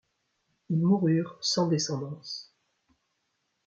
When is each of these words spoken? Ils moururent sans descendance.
Ils 0.71 0.79
moururent 0.81 1.37
sans 1.41 1.67
descendance. 1.67 2.55